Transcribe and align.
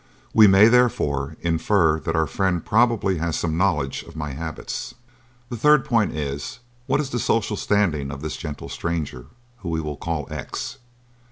We 0.33 0.47
may, 0.47 0.67
therefore, 0.67 1.37
infer 1.41 1.99
that 1.99 2.15
our 2.15 2.25
friend 2.25 2.65
probably 2.65 3.19
has 3.19 3.35
some 3.37 3.55
knowledge 3.55 4.01
of 4.01 4.15
my 4.15 4.31
habits. 4.31 4.95
"The 5.49 5.57
third 5.57 5.85
point 5.85 6.11
is, 6.15 6.57
What 6.87 6.99
is 6.99 7.11
the 7.11 7.19
social 7.19 7.55
standing 7.55 8.09
of 8.09 8.21
this 8.23 8.35
gentle 8.35 8.69
stranger, 8.69 9.27
whom 9.57 9.73
we 9.73 9.79
will 9.79 9.97
call 9.97 10.25
X? 10.31 10.79